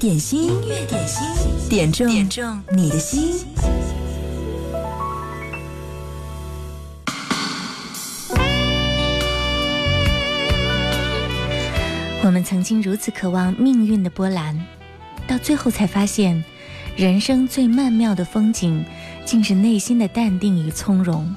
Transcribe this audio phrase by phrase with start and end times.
[0.00, 0.52] 点心，
[0.88, 1.22] 点心，
[1.68, 3.46] 点中点中你的心。
[12.24, 14.58] 我们曾经如此渴望命运的波澜，
[15.26, 16.42] 到最后才发现，
[16.96, 18.82] 人生最曼妙的风景，
[19.26, 21.30] 竟是内心的淡定与从容。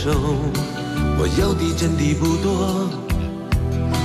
[0.00, 0.10] 手，
[1.18, 2.88] 我要的真的不多，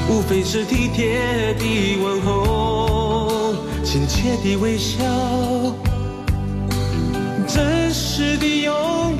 [0.09, 5.03] 无非是体贴的问候，亲切的微笑，
[7.47, 8.73] 真实的拥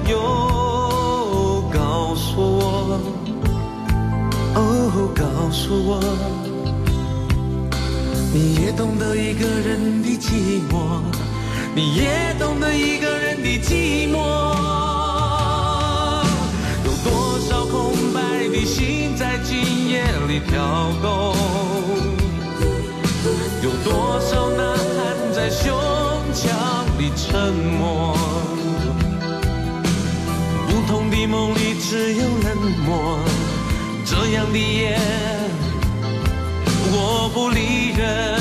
[0.10, 0.18] 有。
[1.72, 2.98] 告诉我，
[4.56, 6.00] 哦，告诉我，
[8.34, 11.04] 你也懂得一个人的寂寞，
[11.76, 14.53] 你也懂得一个人的寂寞。
[18.66, 20.64] 心在今夜里跳
[21.02, 21.36] 动，
[23.62, 25.74] 有多少呐喊在胸
[26.34, 26.58] 腔
[26.98, 28.16] 里沉默？
[30.68, 33.20] 不同的梦里只有冷漠。
[34.06, 34.98] 这样的夜，
[36.92, 38.32] 我不理人，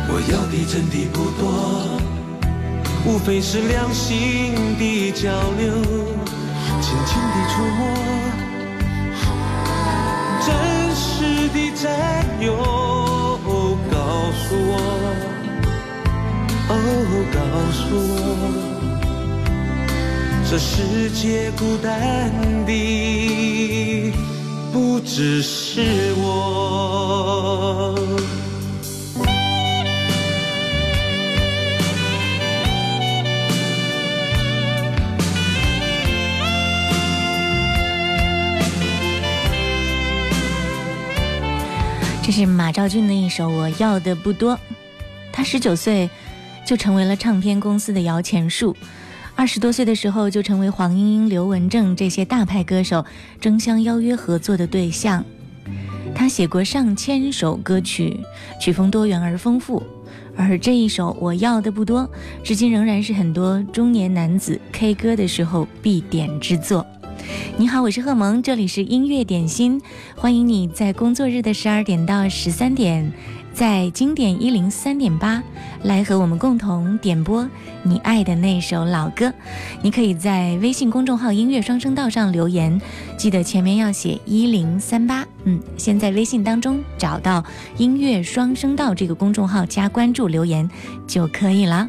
[0.08, 2.00] 我要的真的不多。
[3.08, 5.74] 无非是两心的交流，
[6.80, 7.96] 轻轻的触摸，
[10.46, 12.90] 真实的占有。
[13.92, 14.56] 告诉
[16.72, 16.76] 我，
[17.32, 17.40] 告
[17.72, 18.52] 诉我，
[20.50, 22.32] 这世界孤单
[22.68, 24.39] 的。
[24.74, 27.96] 不只是我。
[42.22, 44.54] 这是马兆骏的一首《我要的不多》，
[45.32, 46.08] 他十九岁
[46.64, 48.76] 就成为了唱片公司的摇钱树。
[49.40, 53.06] 二十多岁的时候就成为黄莺莺、刘文正这些大牌歌手
[53.40, 55.24] 争相邀约合作的对象。
[56.14, 58.20] 他写过上千首歌曲，
[58.60, 59.82] 曲风多元而丰富。
[60.36, 62.02] 而这一首《我要的不多》，
[62.44, 66.86] 至今仍然是很多中年男子 K 歌的时候必点之作。
[67.56, 69.82] 你好，我是贺萌，这里是音乐点心，
[70.18, 73.10] 欢迎你在工作日的十二点到十三点。
[73.54, 75.42] 在经典一零三点八，
[75.84, 77.48] 来和我们共同点播
[77.84, 79.34] 你爱的那首老歌。
[79.82, 82.80] 你可以在微信公众号“音乐双声道”上留言，
[83.18, 85.26] 记得前面要写一零三八。
[85.44, 87.44] 嗯，先在微信当中找到
[87.78, 90.70] “音乐双声道”这个公众号加关注，留言
[91.08, 91.88] 就可以了。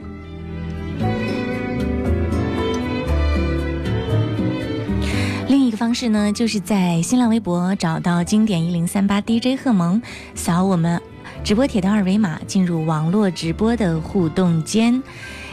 [5.46, 10.02] 另一个方式呢，就是在新浪微博找到“经典一零三八 DJ 贺萌”，
[10.34, 11.00] 扫我们。
[11.42, 15.02] 直播铁的二维码，进入网络直播的互动间，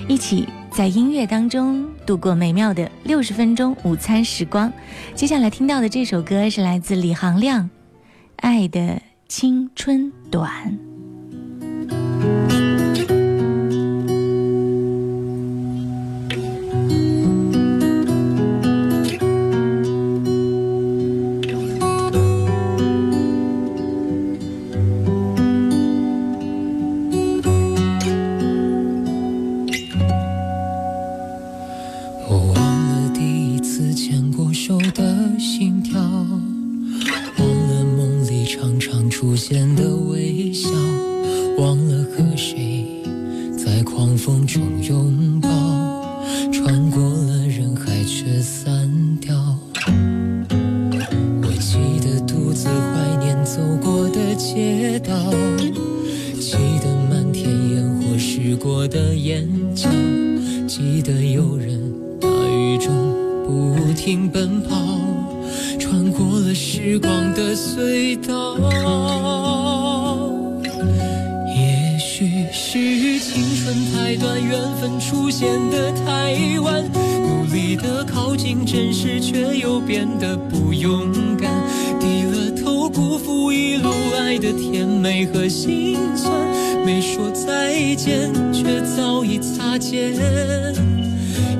[0.07, 4.71] 一起在音乐当中度过美妙的六十分钟午餐时光。
[5.15, 7.63] 接下来听到的这首歌是来自李行亮，
[8.35, 10.51] 《爱的青春短》。
[64.07, 64.69] 拼奔跑，
[65.77, 68.55] 穿过了时光的隧道。
[71.53, 76.89] 也许是青春太短，缘分出现的太晚。
[77.19, 81.51] 努力的靠近真实，却又变得不勇敢。
[81.99, 86.31] 低了头，辜负一路爱的甜美和心酸。
[86.85, 90.95] 没说再见，却早已擦肩。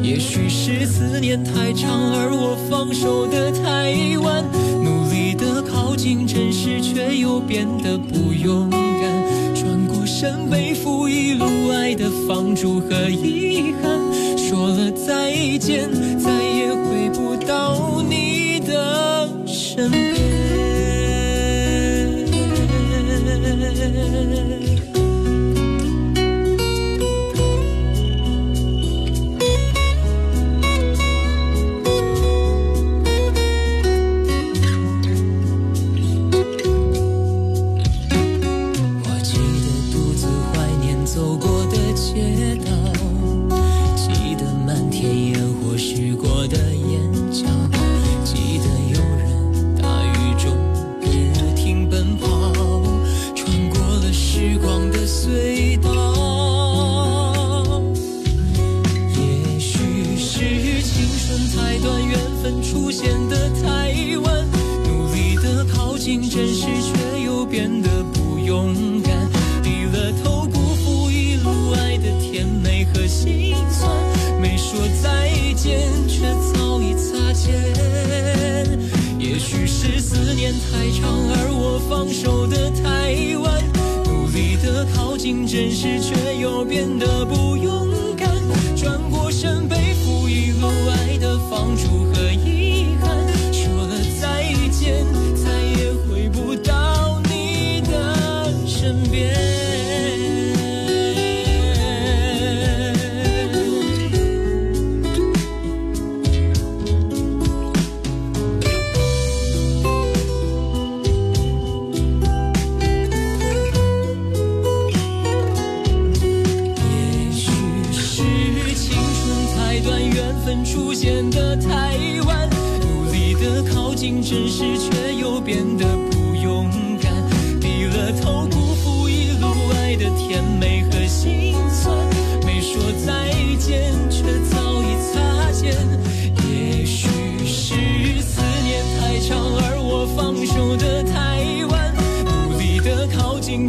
[0.08, 4.42] 也许是思念太长，而我放手的太晚。
[4.82, 9.02] 努力的靠近真实，却又变得不勇敢。
[9.54, 14.00] 转过身，背负一路爱的放逐和遗憾。
[14.38, 20.17] 说了再见，再也回不到你的身边。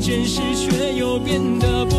[0.00, 1.84] 真实，却又变得。
[1.86, 1.97] 不。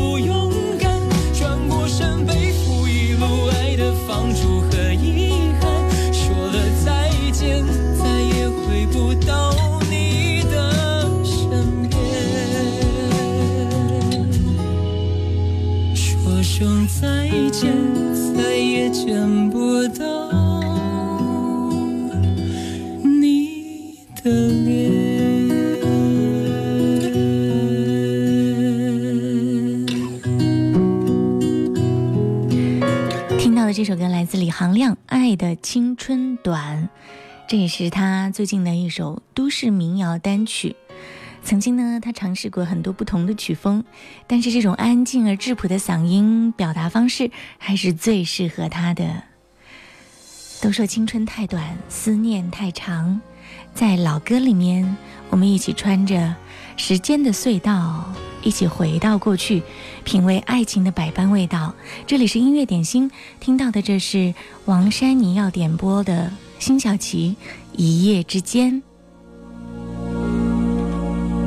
[34.49, 36.77] 李行亮，《爱的青春短》，
[37.47, 40.75] 这也是他最近的一首都市民谣单曲。
[41.43, 43.83] 曾经呢，他尝试过很多不同的曲风，
[44.25, 47.29] 但是这种安静而质朴的嗓音表达方式
[47.59, 49.21] 还是最适合他的。
[50.63, 53.21] 都说青春太短，思念太长，
[53.75, 54.97] 在老歌里面，
[55.29, 56.33] 我们一起穿着
[56.75, 59.61] 时间的隧道，一起回到过去。
[60.03, 61.73] 品味爱情的百般味道，
[62.07, 63.11] 这里是音乐点心。
[63.39, 64.33] 听到的这是
[64.65, 67.35] 王珊，妮要点播的辛晓琪
[67.77, 68.81] 《一夜之间》。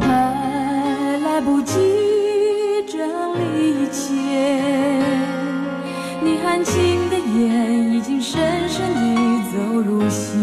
[0.01, 1.73] 还来不及
[2.89, 4.61] 整理一切，
[6.23, 10.42] 你含情的眼已经深深地走入心。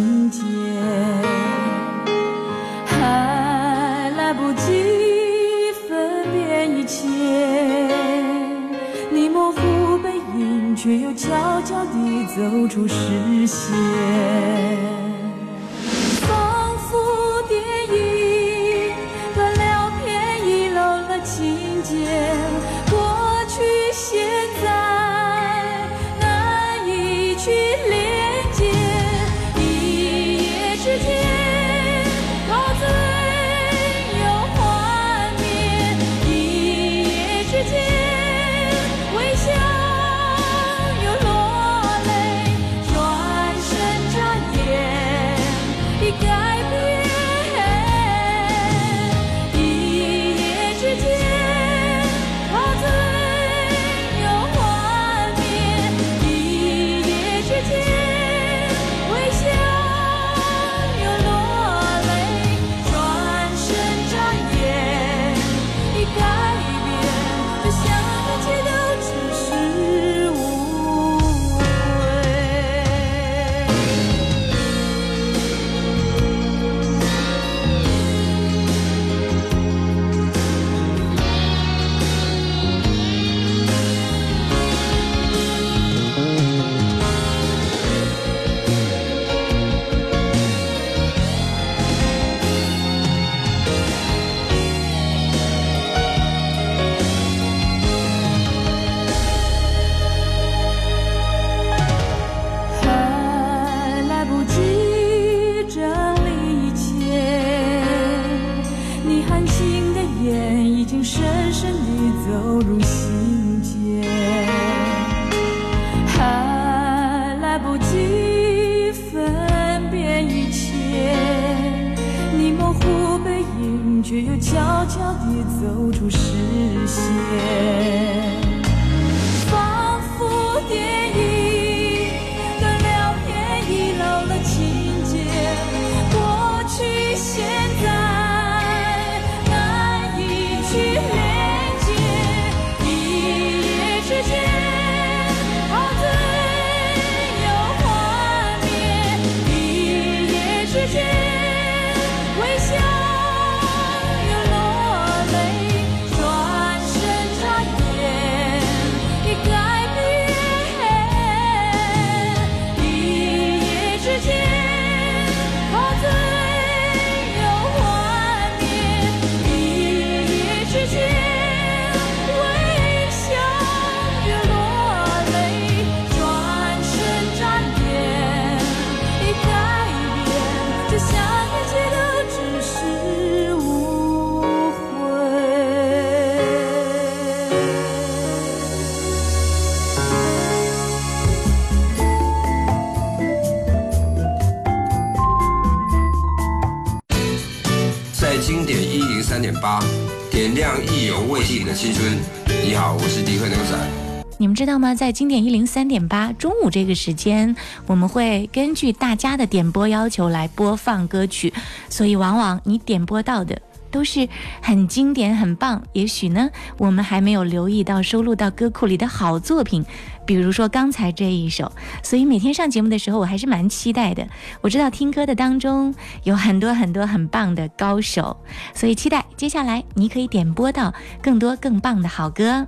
[204.81, 207.53] 那么在经典一零三点八中午这个时间，
[207.85, 211.53] 我们会根据大家的点播要求来播放歌曲，
[211.89, 214.25] 所以往往你点播到的都是
[214.61, 215.83] 很经典、很棒。
[215.91, 219.83] 也许呢，我们还没有留意到收录到歌库里的好作品，
[220.25, 221.69] 比如说刚才这一首。
[222.01, 224.25] 所以每天上节目的时候，我还是蛮期待的。
[224.61, 225.93] 我知道听歌的当中
[226.23, 228.37] 有很多很多很棒的高手，
[228.73, 232.65] 所以期待接下来你可以点播到更多更棒的好歌。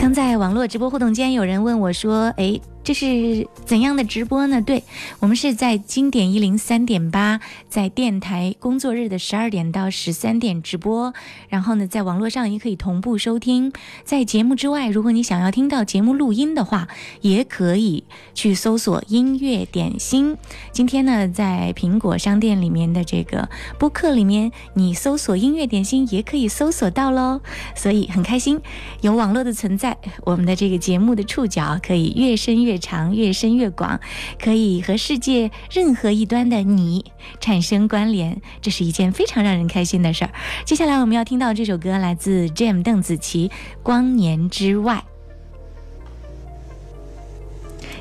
[0.00, 4.62] 刚在网络直播互动间，有人问我说：“哎。”这是怎样的直播呢？
[4.62, 4.82] 对
[5.18, 11.12] 我们是在经典一零三点八，在电台工作日的十二点到十三点直播，
[11.50, 13.70] 然后呢，在网络上也可以同步收听。
[14.02, 16.88] 在节目之外，如果你想要听到节目录音的话，
[17.20, 20.36] 也可以去搜索“音乐点心”。
[20.72, 23.46] 今天呢，在苹果商店里面的这个
[23.78, 27.42] 播客里面，你搜索“音乐点心”也可以搜索到喽。
[27.76, 28.58] 所以很开心，
[29.02, 29.94] 有网络的存在，
[30.24, 32.69] 我们的这个节目的触角可以越伸越。
[32.70, 33.98] 越长越深越广，
[34.40, 37.04] 可以和世界任何一端的你
[37.40, 40.30] 产生关联，这是一件非常让人开心的事儿。
[40.64, 43.48] 接下来我们要听到这首歌，来自 JAM 邓紫棋
[43.82, 45.02] 《光年之外》。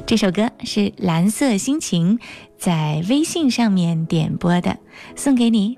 [0.06, 2.20] 这首歌是蓝色心情
[2.60, 4.78] 在微信上面点播的，
[5.16, 5.78] 送给你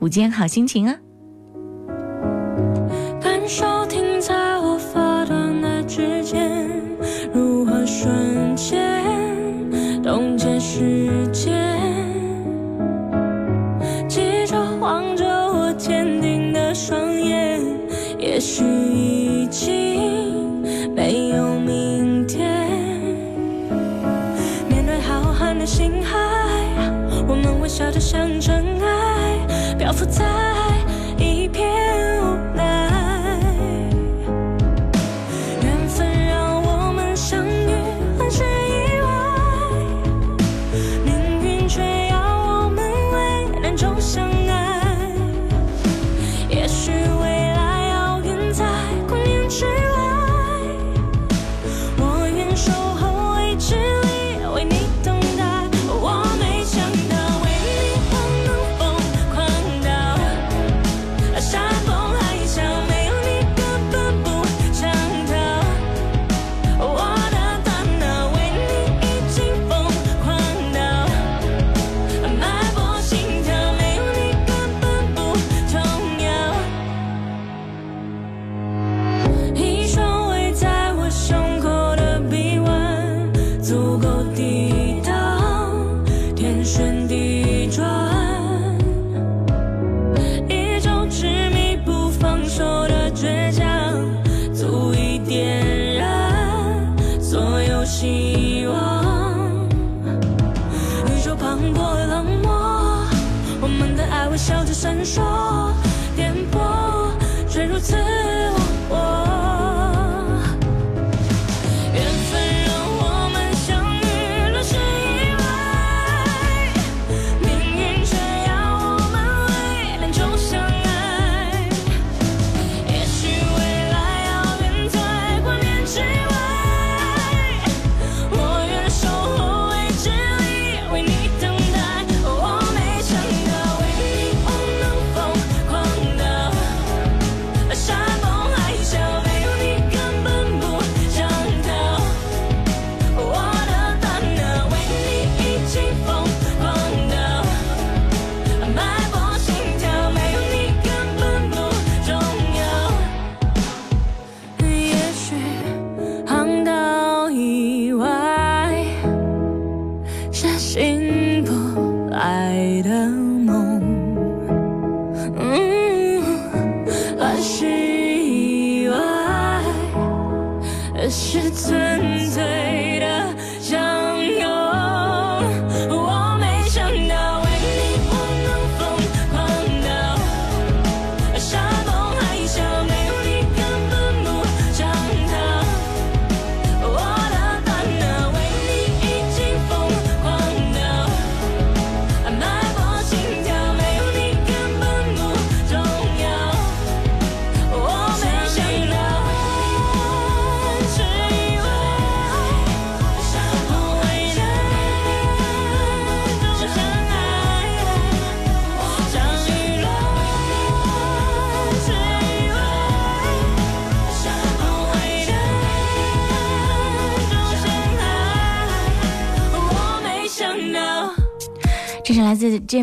[0.00, 0.98] 午间好心情哦。
[18.52, 20.60] 或许已经
[20.94, 22.42] 没有明天，
[24.68, 26.18] 面对浩瀚的星海，
[27.26, 28.81] 我们微笑着相乘。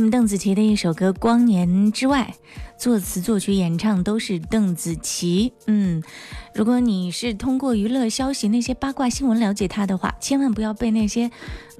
[0.09, 2.33] 邓紫棋的一首歌《光年之外》，
[2.81, 5.53] 作词、作曲、演唱都是邓紫棋。
[5.67, 6.01] 嗯，
[6.55, 11.29] 如果你是通过娱乐消息、那些八卦新闻了解她的话，千万不要被那些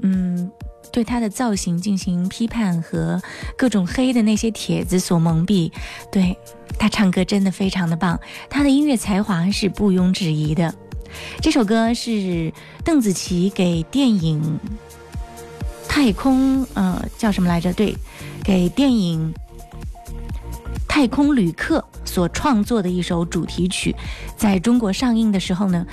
[0.03, 0.49] 嗯
[0.91, 3.19] 对她的造型进行批判和
[3.57, 5.71] 各种黑的那些帖子所蒙蔽。
[6.11, 6.37] 对
[6.77, 10.73] 她唱歌真的非常的棒，她的音乐才华是毋庸置疑的。
[11.41, 14.59] 这首歌是邓紫棋给电影
[15.89, 17.73] 《太空》呃叫什么来着？
[17.73, 17.95] 对。
[18.43, 19.33] 给电影
[20.87, 23.95] 《太空旅客》所创作的一首主题曲，
[24.37, 25.85] 在中国上映的时候呢，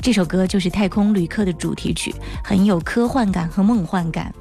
[0.00, 4.32] 这首歌就是《太空旅客》的主题曲，很有科幻感和梦幻感。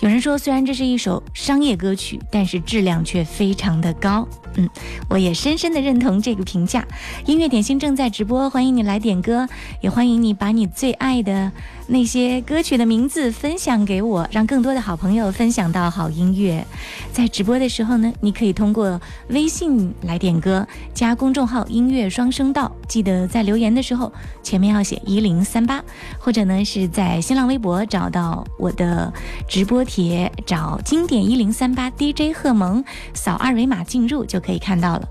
[0.00, 4.26] 有人说，虽然这是一首商业歌曲，但是质量却非常的高。
[4.54, 4.68] 嗯，
[5.10, 6.86] 我也深深的认同这个评价。
[7.26, 9.46] 音乐点心正在直播，欢迎你来点歌，
[9.82, 11.52] 也欢迎你把你最爱的。
[11.90, 16.64] 那些歌曲的名字分享给我，让更多的好朋友分享到好音乐。
[17.12, 25.82] 在直播的时候呢，你可以通过微信来点歌，加公众号“音乐双声道”，记得在留言的时候前面要写一零三八，
[26.18, 29.10] 或者呢是在新浪微博找到我的
[29.48, 35.08] 直播帖，找经典一零三八 DJ 贺萌，扫二维码进入就可以看到了。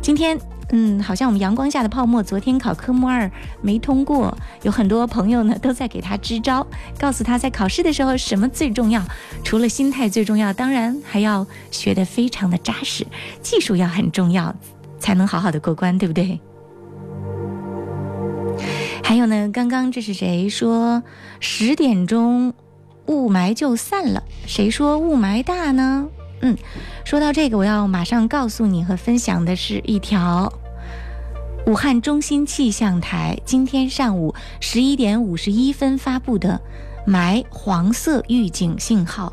[0.00, 0.40] 今天。
[0.70, 3.30] 嗯，好像我们阳光下的泡沫昨天考科目二
[3.62, 6.66] 没通过，有很多朋友呢都在给他支招，
[6.98, 9.02] 告诉他在考试的时候什么最重要，
[9.42, 13.06] 除了心态最重要，当然还要学得非常的扎实，
[13.40, 14.54] 技术要很重要，
[14.98, 16.38] 才能好好的过关，对不对？
[19.02, 21.02] 还有呢，刚刚这是谁说
[21.40, 22.52] 十点钟
[23.06, 24.22] 雾霾就散了？
[24.46, 26.06] 谁说雾霾大呢？
[26.40, 26.56] 嗯，
[27.04, 30.52] 说到这个，我要马上告诉你和分享的是一条
[31.66, 36.60] 武汉中心气象台今天上午十一点五十一分发布的
[37.06, 39.32] 霾黄色预警信号。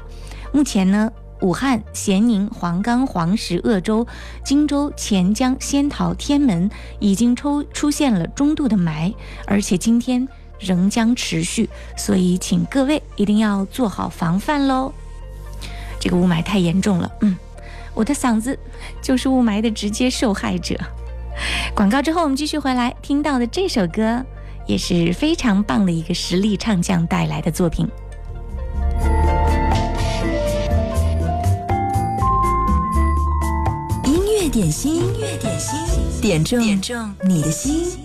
[0.52, 4.06] 目前呢，武汉、咸宁、黄冈、黄石、鄂州、
[4.44, 9.14] 荆州、潜江、仙桃、天门已经抽出现了中度的霾，
[9.46, 10.26] 而且今天
[10.60, 14.92] 仍将持续，所以请各位一定要做好防范喽。
[16.06, 17.36] 这个雾霾太严重了，嗯，
[17.96, 18.56] 我的嗓子
[19.02, 20.78] 就是雾霾的直接受害者。
[21.76, 24.24] 广告之后，我们继续回来听到的这首歌，
[24.68, 27.88] 也是非常棒的一个实力唱将带来的作品。
[34.04, 37.98] 音乐点心，音乐点心，点中你的心。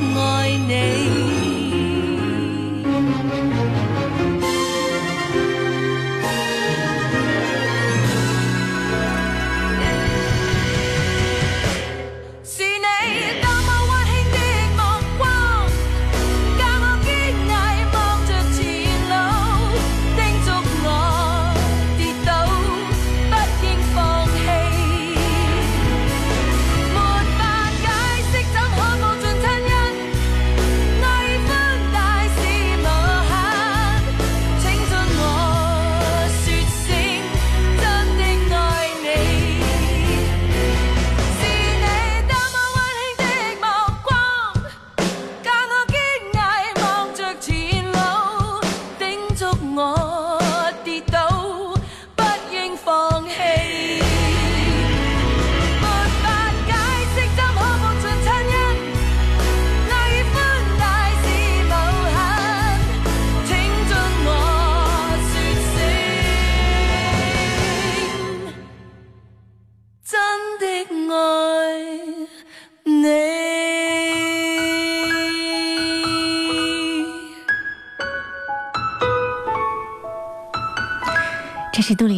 [0.00, 1.21] 爱你。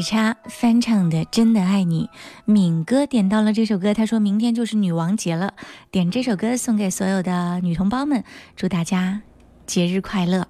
[0.05, 2.11] 叉翻唱的《真的爱你》，
[2.45, 5.55] 敏哥点到了这首歌，他说明天就是女王节了，
[5.91, 8.23] 点这首歌送给所有的女同胞们，
[8.55, 9.23] 祝大家
[9.67, 10.47] 节日快乐。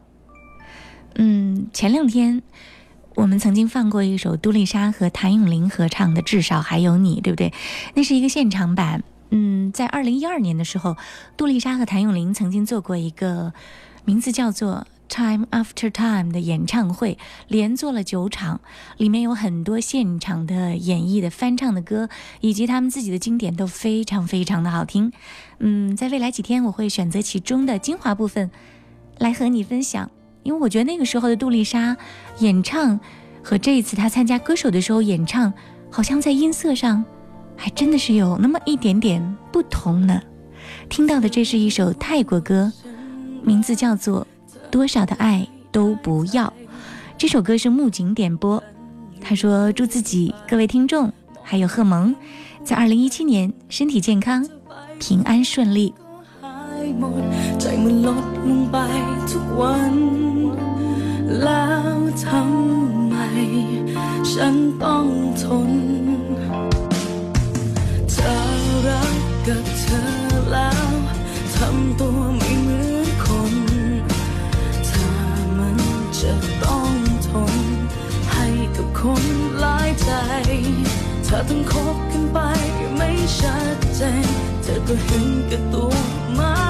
[1.15, 2.43] 嗯，前两天
[3.15, 7.53] 我们曾经放过一首杜丽莎和谭咏麟合唱的《至少还有你》，对不对？
[7.95, 9.05] 那是一个现场版。
[9.31, 10.97] 嗯，在二零一二年的时候，
[11.37, 13.53] 杜丽莎和谭咏麟曾经做过一个
[14.05, 14.85] 名字叫做。
[15.09, 18.61] Time After Time 的演唱会连做了九场，
[18.97, 22.09] 里面有很多现场的演绎的翻唱的歌，
[22.41, 25.13] 以及他们自己的经典都非常非常的好听。
[25.59, 28.51] 嗯，在未来几天我会选择其中的精华部分
[29.19, 30.11] 来和你分享，
[30.43, 31.97] 因为我觉得那个时候的杜丽莎
[32.39, 32.99] 演唱
[33.43, 35.53] 和这一次她参加歌手的时候演唱，
[35.91, 37.05] 好像在音色上
[37.57, 40.21] 还真的是有那么一点点不同呢。
[40.89, 42.73] 听到的这是一首泰国歌，
[43.45, 44.27] 名字叫做。
[44.74, 46.46] 多少的爱都不要》。
[47.18, 48.64] 这首歌是木槿点播，
[49.22, 51.12] 他说祝自己、各位听众
[51.44, 52.16] 还有贺蒙，
[52.64, 54.48] 在二零一七年身体健康、
[55.00, 55.94] 平安顺利。
[56.42, 57.24] หายหมด
[57.60, 58.78] ใจมันลดลงไป
[59.30, 59.96] ทุกวัน
[61.44, 63.16] แล้วทำไม
[64.32, 65.08] ฉันต้อง
[65.42, 65.72] ทน
[68.12, 68.36] เธอ
[68.88, 69.16] รัก
[69.48, 70.02] กับเธอ
[70.52, 70.90] แล้ว
[71.56, 72.52] ทำตัวไม่
[81.37, 82.39] ถ้าต้องคบกันไป
[82.97, 84.27] ไม่ชัดเจน
[84.63, 85.95] เธอก็เห็นกับตัว
[86.39, 86.64] มา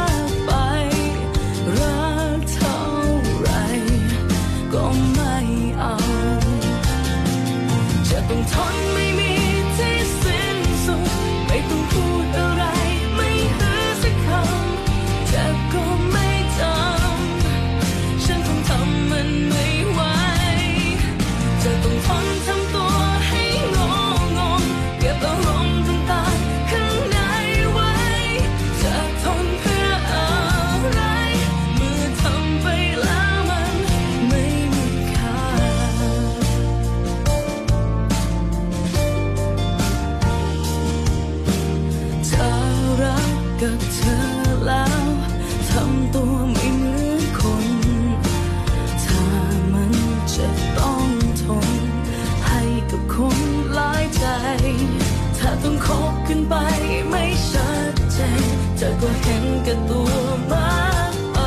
[58.84, 60.08] เธอก็เห็นกันตัว
[60.52, 60.70] มา
[61.12, 61.38] กไป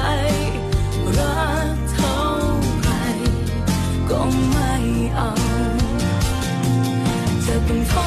[1.18, 2.22] รักเท่า
[2.80, 2.90] ไร
[4.10, 4.20] ก็
[4.52, 4.74] ไม่
[5.16, 5.30] เอา
[7.42, 7.94] เธอเป็นค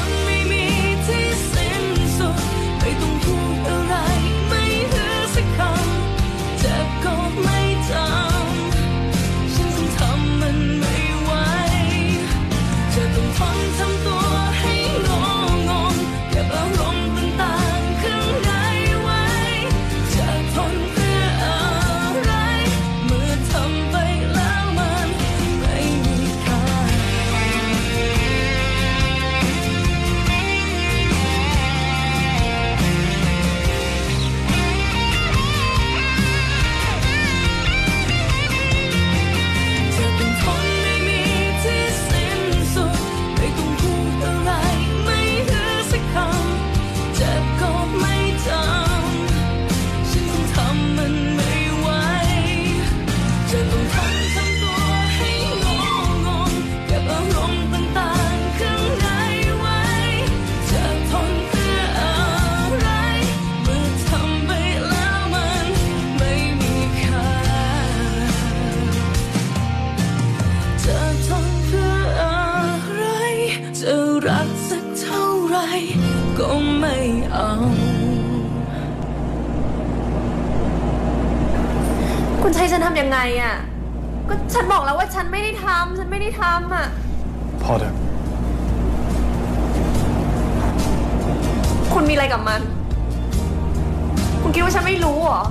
[94.53, 95.43] คิดว่าฉันไม่รู้เหรอ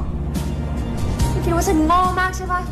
[1.32, 2.62] คุณคิดว่าฉันโง่มากใช่ปะ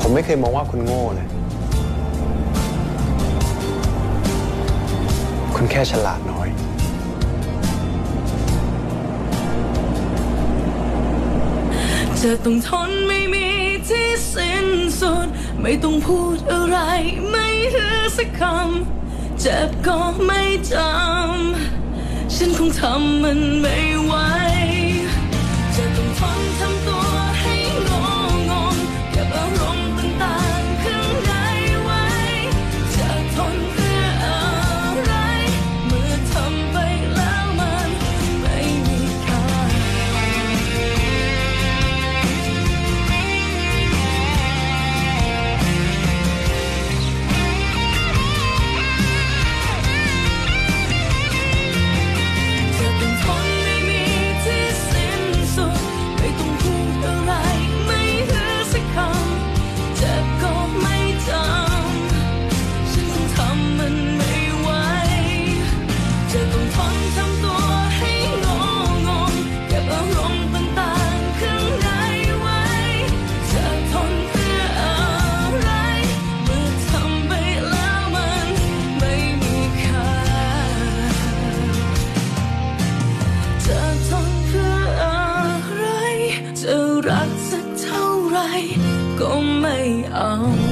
[0.00, 1.28] ผมไม่เคยมองว่าคุณโง่เลย
[5.56, 6.48] คุณแค่ฉลาดน้อย
[12.20, 13.46] จะต้องทนไม่มี
[13.88, 14.68] ที่สิ้น
[15.00, 15.28] สุด
[15.60, 16.78] ไม่ต้องพูดอะไร
[17.30, 21.75] ไม่เหลือสักคำ เจ็บก็ไม่จำ
[22.28, 24.55] 我可能门不外。
[90.28, 90.65] Oh.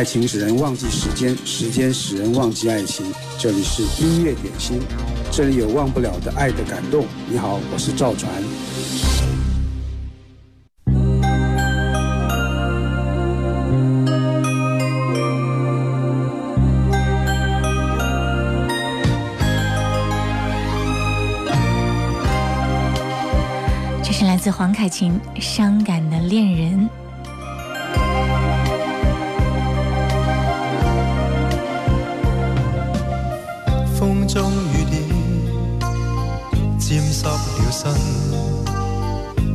[0.00, 3.04] 爱情使人忘记时间，时间使人忘记爱情。
[3.38, 4.80] 这里是音乐点心，
[5.30, 7.04] 这里有忘不了的爱的感动。
[7.30, 8.32] 你好，我是赵传。
[24.02, 26.88] 这是来自黄凯芹《伤感的恋人》。
[37.82, 38.12] 长夜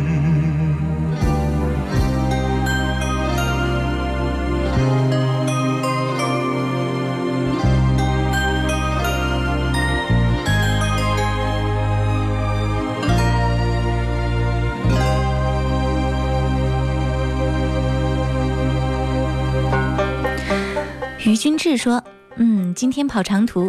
[21.68, 22.00] 是说，
[22.36, 23.68] 嗯，今天跑长途，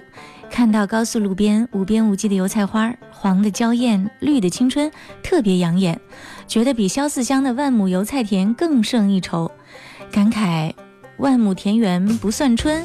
[0.52, 4.90] 看到高速路边无边无际的油菜花，黄的娇艳，绿的青春，
[5.24, 6.00] 特别养眼，
[6.48, 9.52] 觉得比萧四香的万亩油菜田更胜一筹，
[10.12, 10.72] 感慨
[11.18, 12.84] 万亩田园不算春，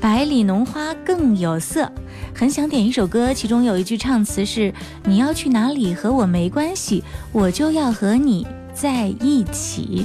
[0.00, 1.88] 百里农花更有色，
[2.34, 4.74] 很想点一首歌，其中有一句唱词是
[5.06, 8.44] “你要去哪里和我没关系，我就要和你
[8.74, 10.04] 在一起”，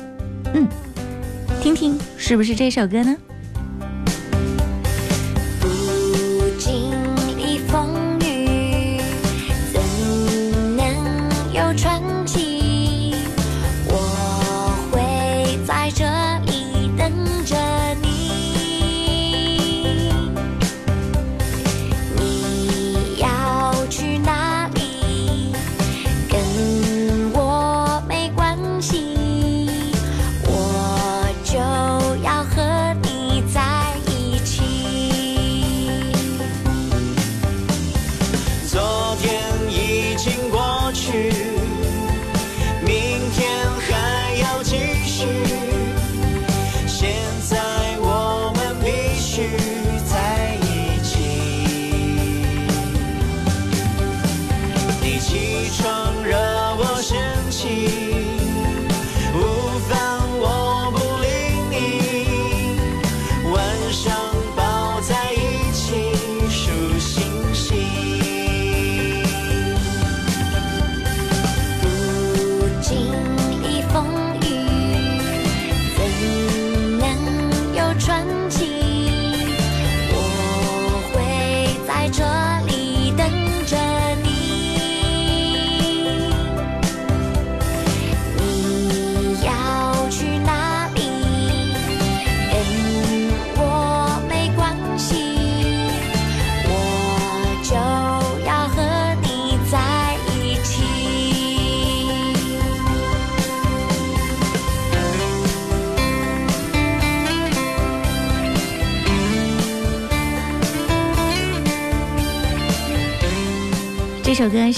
[0.53, 0.67] 嗯，
[1.63, 3.17] 听听是不是这首歌呢？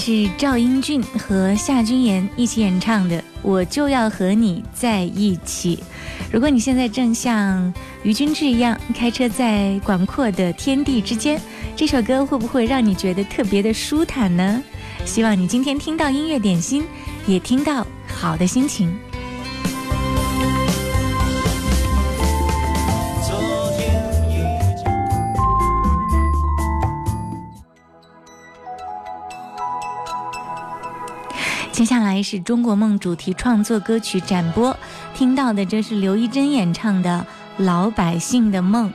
[0.00, 5.76] 是赵英俊和夏君岩一起演唱的《我就要和你在一起》。
[6.32, 7.74] 如果你现在正像
[8.04, 11.38] 于君志一样开车在广阔的天地之间，
[11.74, 14.62] 这首歌会不会让你觉得特别的舒坦呢？
[15.04, 16.86] 希望你今天听到音乐点心，
[17.26, 18.96] 也听到好的心情。
[32.22, 34.76] 是中国梦主题创作歌曲展播，
[35.14, 37.26] 听到的这是刘一珍演唱的
[37.64, 38.88] 《老百姓的梦》。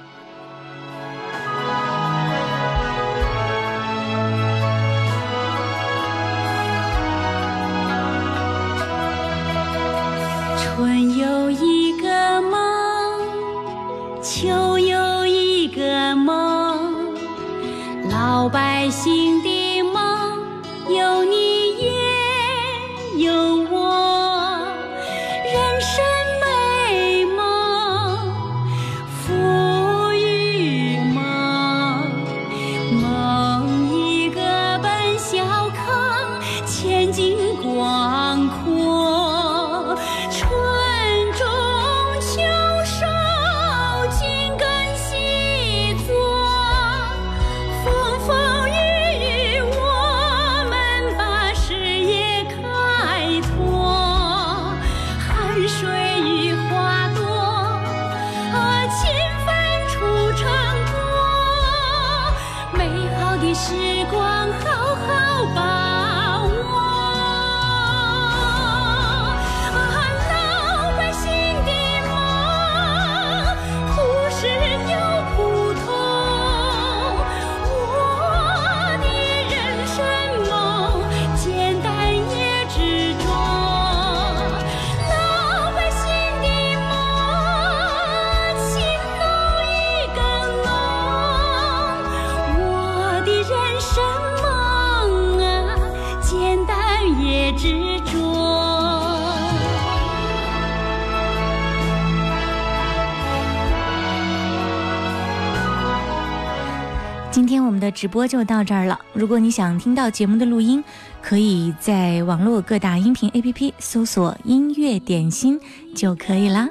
[108.03, 108.99] 直播就到这儿了。
[109.13, 110.83] 如果你想听到节目的录音，
[111.21, 115.57] 可以在网络各大音频 APP 搜索“音乐点心”
[115.95, 116.67] 就可以了。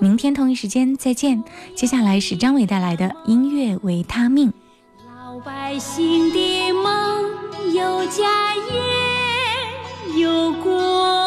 [0.00, 1.44] 明天同一时间再见。
[1.76, 4.50] 接下来是张伟带来的音乐维他命。
[5.14, 7.22] 老百姓的梦，
[7.74, 8.22] 有家
[10.14, 11.21] 也有国。